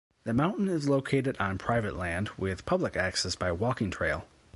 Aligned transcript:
The 0.23 0.33
mountain 0.33 0.67
is 0.67 0.89
located 0.89 1.37
on 1.39 1.59
private 1.59 1.95
land 1.95 2.31
with 2.35 2.65
public 2.65 2.97
access 2.97 3.35
by 3.35 3.51
walking 3.51 3.91
trail. 3.91 4.25